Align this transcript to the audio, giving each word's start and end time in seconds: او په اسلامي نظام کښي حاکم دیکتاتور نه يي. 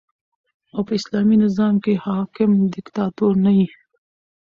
او 0.73 0.81
په 0.87 0.93
اسلامي 0.99 1.35
نظام 1.45 1.75
کښي 1.83 1.95
حاکم 2.05 2.51
دیکتاتور 2.75 3.33
نه 3.45 3.51
يي. 3.57 3.67